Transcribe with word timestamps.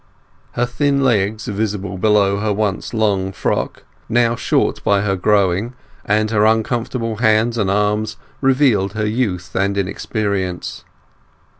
Her 0.53 0.65
thin 0.65 1.03
legs, 1.03 1.45
visible 1.45 1.95
below 1.95 2.39
her 2.39 2.51
once 2.51 2.91
long 2.91 3.31
frock, 3.31 3.83
now 4.09 4.35
short 4.35 4.83
by 4.83 5.01
her 5.01 5.15
growing, 5.15 5.75
and 6.03 6.31
her 6.31 6.43
uncomfortable 6.43 7.17
hands 7.17 7.55
and 7.55 7.69
arms 7.69 8.17
revealed 8.41 8.93
her 8.93 9.05
youth 9.05 9.55
and 9.55 9.77
inexperience. 9.77 10.85